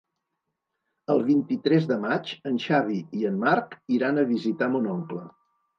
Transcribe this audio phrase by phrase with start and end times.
[1.15, 5.29] El vint-i-tres de maig en Xavi i en Marc iran a visitar mon oncle.